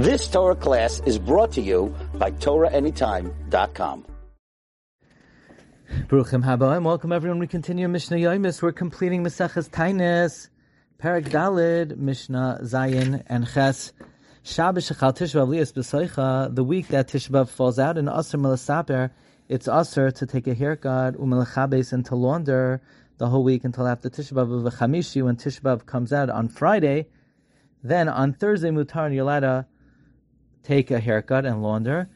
This 0.00 0.28
Torah 0.28 0.56
class 0.56 1.02
is 1.04 1.18
brought 1.18 1.52
to 1.52 1.60
you 1.60 1.94
by 2.14 2.30
TorahAnytime.com. 2.30 4.06
Baruchim 6.08 6.42
haba 6.42 6.74
and 6.74 6.86
welcome 6.86 7.12
everyone. 7.12 7.38
We 7.38 7.46
continue 7.46 7.86
Mishnah 7.86 8.16
Yomis. 8.16 8.62
We're 8.62 8.72
completing 8.72 9.22
Maseches 9.22 9.68
Taanis, 9.68 10.48
Perek 11.02 11.28
Dalid, 11.28 11.98
Mishnah 11.98 12.60
Zayin 12.62 13.22
and 13.26 13.46
Ches. 13.46 13.92
Shabbos 14.42 14.88
Shechal 14.88 15.14
Tishbav 15.14 15.46
Lias 15.46 15.70
B'Soicha, 15.72 16.54
the 16.54 16.64
week 16.64 16.88
that 16.88 17.08
Tishbav 17.08 17.50
falls 17.50 17.78
out 17.78 17.98
in 17.98 18.08
Aser 18.08 18.38
Melasaper, 18.38 19.10
it's 19.50 19.68
Aser 19.68 20.10
to 20.12 20.24
take 20.24 20.46
a 20.46 20.54
haircut, 20.54 21.16
Umelachabes 21.16 21.92
and 21.92 22.06
to 22.06 22.14
launder 22.14 22.80
the 23.18 23.28
whole 23.28 23.44
week 23.44 23.64
until 23.64 23.86
after 23.86 24.08
Tishbav 24.08 24.50
of 24.50 24.62
the 24.62 24.70
Chamishi 24.70 25.22
when 25.22 25.36
Tishbav 25.36 25.84
comes 25.84 26.10
out 26.10 26.30
on 26.30 26.48
Friday. 26.48 27.08
Then 27.82 28.08
on 28.08 28.32
Thursday, 28.32 28.70
Mutar 28.70 29.06
and 29.06 29.14
Yolada 29.14 29.66
take 30.62 30.90
a 30.90 31.00
haircut 31.00 31.46
and 31.46 31.62
launder. 31.62 32.08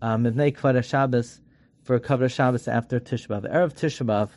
Um, 0.00 0.24
Mivnei 0.24 0.56
Kvara 0.56 0.84
Shabbos 0.84 1.40
for 1.82 1.98
Kavra 1.98 2.30
Shabbos 2.30 2.68
after 2.68 3.00
Tishbav. 3.00 3.50
Erev 3.50 3.74
Tishbav, 3.74 4.30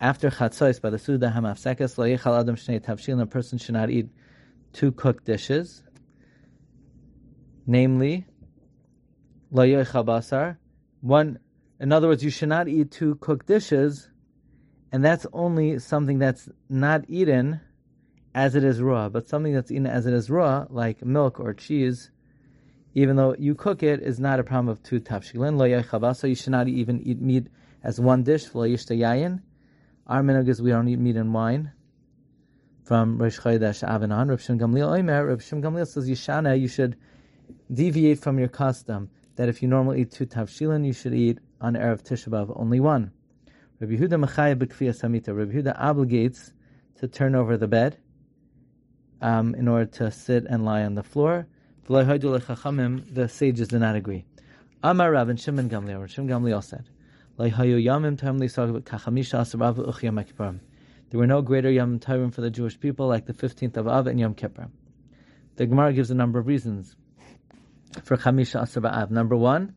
after 0.00 0.30
Chatzos, 0.30 0.80
by 0.80 0.90
the 0.90 0.98
Suda 0.98 1.32
Hamafsekes, 1.34 1.96
Lo 1.98 2.04
Yichal 2.04 2.38
Adam 2.38 2.56
Shnei 2.56 2.80
Tavshil, 2.80 3.20
a 3.20 3.26
person 3.26 3.58
should 3.58 3.74
not 3.74 3.90
eat 3.90 4.08
two 4.72 4.92
cooked 4.92 5.24
dishes. 5.24 5.82
Namely, 7.66 8.26
Lo 9.50 9.64
Yichal 9.64 10.04
Basar. 10.04 10.58
One, 11.00 11.38
in 11.80 11.92
other 11.92 12.08
words, 12.08 12.22
you 12.22 12.30
should 12.30 12.48
not 12.48 12.68
eat 12.68 12.90
two 12.90 13.16
cooked 13.16 13.46
dishes, 13.46 14.08
and 14.92 15.04
that's 15.04 15.26
only 15.32 15.78
something 15.78 16.18
that's 16.18 16.48
not 16.68 17.04
eaten 17.08 17.60
as 18.34 18.54
it 18.54 18.64
is 18.64 18.82
raw, 18.82 19.08
but 19.08 19.28
something 19.28 19.54
that's 19.54 19.70
eaten 19.70 19.86
as 19.86 20.06
it 20.06 20.12
is 20.12 20.30
raw, 20.30 20.66
like 20.68 21.04
milk 21.04 21.40
or 21.40 21.54
cheese, 21.54 22.10
even 22.96 23.14
though 23.16 23.36
you 23.38 23.54
cook 23.54 23.82
it, 23.82 24.00
is 24.00 24.18
not 24.18 24.40
a 24.40 24.42
problem 24.42 24.70
of 24.70 24.82
two 24.82 24.98
tafshilin. 24.98 25.58
Lo 25.58 26.12
so 26.14 26.26
you 26.26 26.34
should 26.34 26.50
not 26.50 26.66
even 26.66 26.98
eat 27.02 27.20
meat 27.20 27.46
as 27.84 28.00
one 28.00 28.22
dish. 28.22 28.54
Lo 28.54 28.62
yayin. 28.62 29.42
Our 30.06 30.22
minhag 30.22 30.48
is 30.48 30.62
we 30.62 30.70
don't 30.70 30.88
eat 30.88 30.98
meat 30.98 31.16
and 31.16 31.34
wine. 31.34 31.72
From 32.84 33.18
Rosh 33.18 33.38
Chodesh 33.38 33.86
Avanan, 33.86 34.30
Rav 34.30 34.40
Shem 34.40 34.58
Gamliel 34.58 34.98
Omer, 34.98 35.26
Rav 35.26 35.42
Shem 35.42 35.60
Gamliel 35.60 35.86
says 35.86 36.08
Yishana, 36.08 36.58
you 36.58 36.68
should 36.68 36.96
deviate 37.70 38.18
from 38.18 38.38
your 38.38 38.48
custom 38.48 39.10
that 39.34 39.50
if 39.50 39.60
you 39.60 39.68
normally 39.68 40.00
eat 40.00 40.12
two 40.12 40.24
tavshilin, 40.24 40.86
you 40.86 40.94
should 40.94 41.12
eat 41.12 41.38
on 41.60 41.74
erev 41.74 42.02
Tisha 42.02 42.54
only 42.56 42.80
one. 42.80 43.10
Rabbi 43.78 43.92
Yehuda 43.92 44.24
Mechaya 44.24 44.56
B'Kfiyas 44.56 45.02
Samita. 45.02 45.36
Rabbi 45.36 45.52
Yehuda 45.52 45.78
obligates 45.78 46.52
to 46.98 47.08
turn 47.08 47.34
over 47.34 47.58
the 47.58 47.68
bed 47.68 47.98
um, 49.20 49.54
in 49.54 49.68
order 49.68 49.84
to 49.84 50.10
sit 50.10 50.46
and 50.48 50.64
lie 50.64 50.82
on 50.82 50.94
the 50.94 51.02
floor 51.02 51.46
the 51.88 53.28
sages 53.30 53.68
did 53.68 53.80
not 53.80 53.96
agree. 53.96 54.24
Amar 54.82 55.12
Rav 55.12 55.28
and 55.28 55.40
Shimon 55.40 55.68
Gamliel. 55.70 56.00
Rav 56.00 56.10
Shimon 56.10 56.30
Gamliel 56.30 56.62
said, 56.62 56.88
There 61.10 61.20
were 61.20 61.26
no 61.26 61.42
greater 61.42 61.70
Yom 61.70 61.98
Tovim 62.00 62.34
for 62.34 62.40
the 62.40 62.50
Jewish 62.50 62.80
people 62.80 63.06
like 63.06 63.26
the 63.26 63.32
15th 63.32 63.76
of 63.76 63.86
Av 63.86 64.06
and 64.06 64.18
Yom 64.18 64.34
Kippur. 64.34 64.68
The 65.56 65.66
Gemara 65.66 65.92
gives 65.92 66.10
a 66.10 66.14
number 66.14 66.38
of 66.38 66.46
reasons 66.46 66.96
for 68.04 68.16
Chamisha 68.16 68.62
Asar 68.62 68.82
Ba'av. 68.82 69.10
Number 69.10 69.36
one, 69.36 69.74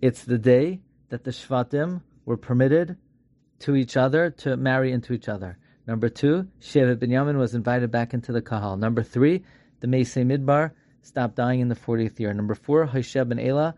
it's 0.00 0.24
the 0.24 0.38
day 0.38 0.80
that 1.08 1.24
the 1.24 1.30
Shvatim 1.30 2.02
were 2.24 2.36
permitted 2.36 2.96
to 3.60 3.74
each 3.74 3.96
other 3.96 4.30
to 4.30 4.56
marry 4.56 4.92
into 4.92 5.12
each 5.12 5.28
other. 5.28 5.58
Number 5.86 6.08
two, 6.08 6.46
Shevet 6.60 6.96
Binyamin 6.96 7.38
was 7.38 7.54
invited 7.54 7.90
back 7.90 8.12
into 8.12 8.32
the 8.32 8.42
Kahal. 8.42 8.76
Number 8.78 9.02
three, 9.02 9.44
the 9.80 9.86
Meisei 9.86 10.24
Midbar 10.24 10.72
stopped 11.02 11.36
dying 11.36 11.60
in 11.60 11.68
the 11.68 11.74
40th 11.74 12.18
year. 12.18 12.32
Number 12.32 12.54
four, 12.54 12.86
Hoshea 12.86 13.24
ben 13.24 13.38
Ela 13.38 13.74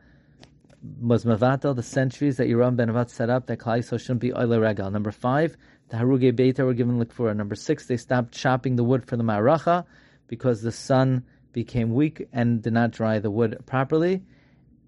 was 1.01 1.25
Mavatal, 1.25 1.77
the 1.77 1.83
centuries 1.83 2.37
that 2.39 2.49
Yeram 2.49 2.77
ben 2.77 2.89
Avat 2.89 3.11
set 3.11 3.31
up, 3.31 3.47
that 3.47 3.59
Klai 3.59 3.83
shouldn't 3.83 4.21
be 4.21 4.33
Oile 4.33 4.61
Regal. 4.61 4.91
Number 4.91 5.11
five, 5.11 5.57
the 5.89 5.97
Haruge 5.97 6.33
Beita 6.33 6.65
were 6.65 6.75
given 6.75 6.99
Likfura. 6.99 7.37
Number 7.37 7.55
six, 7.55 7.87
they 7.87 7.97
stopped 7.97 8.33
chopping 8.33 8.77
the 8.77 8.85
wood 8.85 9.05
for 9.05 9.17
the 9.17 9.25
Maracha 9.25 9.85
because 10.27 10.63
the 10.63 10.73
sun 10.73 11.25
became 11.53 11.93
weak 11.93 12.29
and 12.33 12.63
did 12.63 12.73
not 12.73 12.93
dry 12.93 13.19
the 13.19 13.31
wood 13.31 13.59
properly. 13.67 14.23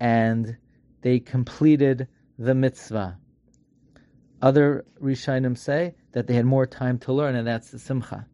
And 0.00 0.56
they 1.03 1.20
completed 1.20 2.09
the 2.38 2.54
mitzvah. 2.54 3.19
Other 4.41 4.84
Rishonim 5.00 5.56
say 5.59 5.94
that 6.12 6.26
they 6.26 6.34
had 6.34 6.47
more 6.47 6.66
time 6.66 6.98
to 7.00 7.12
learn, 7.12 7.36
and 7.36 7.47
that's 7.47 7.70
the 7.70 7.78
Simcha. 7.78 8.26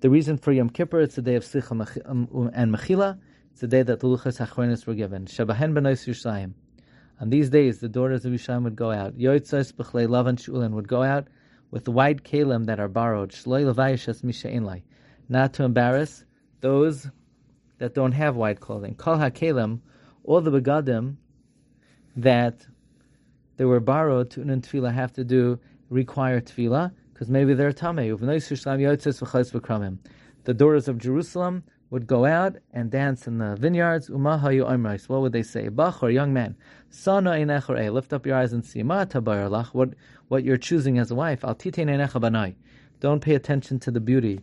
The 0.00 0.10
reason 0.10 0.38
for 0.38 0.52
Yom 0.52 0.70
Kippur, 0.70 1.00
it's 1.00 1.16
the 1.16 1.22
day 1.22 1.34
of 1.34 1.42
Sicha 1.42 1.72
um, 2.06 2.50
and 2.54 2.72
Mechila. 2.72 3.18
It's 3.50 3.60
the 3.60 3.66
day 3.66 3.82
that 3.82 3.98
the 3.98 4.06
Luchas 4.06 4.38
Achronis 4.38 4.86
were 4.86 4.94
given. 4.94 5.26
Shabahen 5.26 5.74
Benois 5.74 6.06
Yerushalayim. 6.06 6.52
On 7.20 7.30
these 7.30 7.50
days, 7.50 7.80
the 7.80 7.88
daughters 7.88 8.24
of 8.24 8.32
Yerushalayim 8.32 8.62
would 8.62 8.76
go 8.76 8.92
out. 8.92 9.18
Yoitzos 9.18 9.72
B'chlei 9.72 10.06
Lavan 10.06 10.36
Shulin 10.36 10.70
would 10.70 10.86
go 10.86 11.02
out 11.02 11.26
with 11.72 11.88
white 11.88 12.22
kalim 12.22 12.66
that 12.66 12.78
are 12.78 12.86
borrowed. 12.86 13.32
Shloi 13.32 13.74
Levayishas 13.74 14.22
Misha 14.22 14.82
Not 15.28 15.54
to 15.54 15.64
embarrass 15.64 16.24
those 16.60 17.08
that 17.78 17.92
don't 17.94 18.12
have 18.12 18.36
white 18.36 18.60
clothing. 18.60 18.94
Kol 18.94 19.16
HaKalim, 19.16 19.80
all 20.22 20.40
the 20.40 20.52
begadim 20.52 21.16
that 22.14 22.64
they 23.56 23.64
were 23.64 23.80
borrowed 23.80 24.30
to 24.30 24.40
Unan 24.42 24.60
Tefillah 24.60 24.94
have 24.94 25.12
to 25.14 25.24
do 25.24 25.58
require 25.90 26.40
Tefillah 26.40 26.92
because 27.18 27.30
maybe 27.30 27.52
they're 27.52 27.72
tamei. 27.72 28.16
The 30.44 30.54
daughters 30.54 30.86
of 30.86 30.98
Jerusalem 30.98 31.64
would 31.90 32.06
go 32.06 32.24
out 32.24 32.56
and 32.72 32.92
dance 32.92 33.26
in 33.26 33.38
the 33.38 33.56
vineyards. 33.56 34.08
Umahayu 34.08 35.08
What 35.08 35.22
would 35.22 35.32
they 35.32 35.42
say? 35.42 35.66
Bach 35.66 36.00
or 36.00 36.10
young 36.10 36.32
man, 36.32 36.54
Sana 36.90 37.90
lift 37.90 38.12
up 38.12 38.24
your 38.24 38.36
eyes 38.36 38.52
and 38.52 38.64
see 38.64 38.84
what 38.84 39.94
what 40.28 40.44
you're 40.44 40.56
choosing 40.58 40.98
as 40.98 41.10
a 41.10 41.16
wife. 41.16 41.40
Don't 43.00 43.20
pay 43.20 43.34
attention 43.34 43.80
to 43.80 43.90
the 43.90 44.00
beauty. 44.00 44.40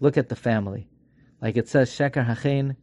Look 0.00 0.18
at 0.18 0.28
the 0.28 0.36
family, 0.36 0.88
like 1.40 1.56
it 1.56 1.68
says 1.68 1.90
sheker 1.92 2.26
hachein. 2.26 2.74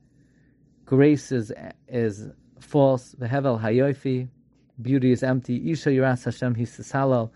Grace 0.85 1.33
is 1.33 1.51
is 1.89 2.29
false. 2.61 3.13
Vehevel 3.19 3.61
hayofi. 3.61 4.29
Beauty 4.81 5.11
is 5.11 5.23
empty. 5.23 5.71
Isha 5.71 5.89
yiras 5.89 6.23
Hashem 6.25 6.55
hisasalal 6.55 7.31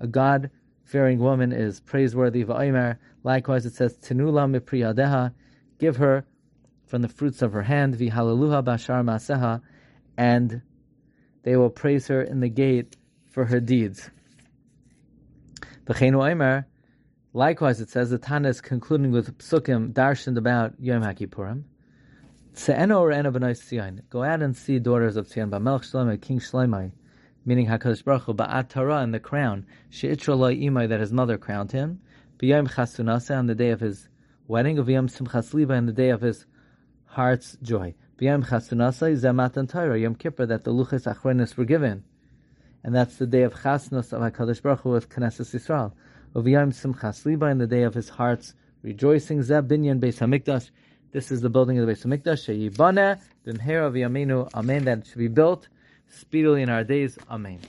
a 0.00 0.06
God 0.06 0.50
fearing 0.84 1.18
woman 1.18 1.52
is 1.52 1.80
praiseworthy. 1.80 2.44
Va'omer. 2.44 2.98
Likewise, 3.24 3.66
it 3.66 3.74
says, 3.74 3.96
Tenula 3.96 4.48
mipriyadeha, 4.48 5.32
give 5.78 5.96
her 5.96 6.24
from 6.86 7.02
the 7.02 7.08
fruits 7.08 7.42
of 7.42 7.52
her 7.52 7.62
hand, 7.62 7.94
v'halaluha 7.96 8.64
bashar 8.64 9.04
maseha, 9.04 9.60
and 10.16 10.62
they 11.42 11.56
will 11.56 11.70
praise 11.70 12.06
her 12.06 12.22
in 12.22 12.40
the 12.40 12.48
gate 12.48 12.96
for 13.30 13.44
her 13.46 13.60
deeds. 13.60 14.10
V'cheinu 15.86 16.30
omer. 16.32 16.66
Likewise, 17.32 17.80
it 17.80 17.90
says 17.90 18.10
the 18.10 18.18
Tana 18.18 18.48
is 18.48 18.60
concluding 18.60 19.10
with 19.10 19.36
psukim 19.38 19.92
darshaned 19.92 20.38
about 20.38 20.72
Yom 20.80 21.02
HaKippurim. 21.02 21.64
Go 24.08 24.22
out 24.22 24.42
and 24.42 24.56
see 24.56 24.78
daughters 24.78 25.16
of 25.16 25.28
Tzion, 25.28 25.50
Melch 25.50 25.90
Shlomo, 25.90 26.18
King 26.18 26.40
Shlomo, 26.40 26.90
meaning 27.46 27.68
Hakadosh 27.68 28.04
Baruch 28.04 28.24
Hu 28.24 28.34
ba'atara 28.34 29.02
in 29.04 29.12
the 29.12 29.20
crown 29.20 29.64
she'itra 29.88 30.34
lo 30.34 30.50
imay 30.50 30.88
that 30.88 31.00
his 31.00 31.12
mother 31.12 31.38
crowned 31.38 31.72
him 31.72 32.00
b'yom 32.38 32.68
chasunasa 32.68 33.38
on 33.38 33.46
the 33.46 33.54
day 33.54 33.70
of 33.70 33.80
his 33.80 34.08
wedding 34.48 34.78
of 34.78 34.88
yom 34.88 35.08
simchas 35.08 35.54
liba 35.54 35.72
in 35.74 35.86
the 35.86 35.92
day 35.92 36.10
of 36.10 36.20
his 36.20 36.44
heart's 37.04 37.56
joy 37.62 37.94
b'yom 38.18 38.44
chasunasa 38.44 39.10
is 39.12 39.22
matan 39.22 39.66
Torah 39.66 39.98
Yom 39.98 40.16
Kippur 40.16 40.44
that 40.44 40.64
the 40.64 40.72
luchas 40.72 41.06
achronis 41.10 41.56
were 41.56 41.64
given, 41.64 42.02
and 42.82 42.94
that's 42.94 43.16
the 43.16 43.26
day 43.26 43.42
of 43.42 43.54
chasnos 43.62 44.12
of 44.12 44.20
Hakadosh 44.20 44.60
Baruch 44.60 44.80
Hu 44.80 44.90
with 44.90 45.08
Knesset 45.08 45.54
Yisrael 45.54 45.92
of 46.34 46.46
yom 46.46 46.72
simchas 46.72 47.24
liba 47.24 47.46
in 47.46 47.58
the 47.58 47.66
day 47.66 47.84
of 47.84 47.94
his 47.94 48.08
heart's 48.08 48.54
rejoicing 48.82 49.42
zeb 49.42 49.68
binyan 49.68 50.00
beis 50.00 50.18
hamikdash. 50.18 50.70
This 51.12 51.32
is 51.32 51.40
the 51.40 51.48
building 51.48 51.78
of 51.78 51.86
the 51.86 51.92
Beis 51.94 52.04
Hamikdash. 52.04 52.70
Sheyibana 52.70 53.18
b'mher 53.46 53.86
of 53.86 53.94
Yaminu. 53.94 54.50
Amen. 54.52 54.84
That 54.84 55.06
should 55.06 55.16
be 55.16 55.28
built 55.28 55.66
speedily 56.08 56.62
in 56.62 56.68
our 56.68 56.84
days. 56.84 57.18
Amen. 57.30 57.60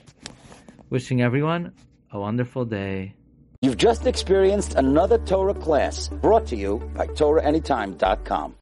Wishing 0.90 1.22
everyone 1.22 1.72
a 2.12 2.18
wonderful 2.18 2.64
day. 2.64 3.14
You've 3.60 3.76
just 3.76 4.06
experienced 4.06 4.74
another 4.76 5.18
Torah 5.18 5.54
class 5.54 6.08
brought 6.08 6.46
to 6.46 6.56
you 6.56 6.78
by 6.94 7.06
TorahAnytime.com. 7.08 8.54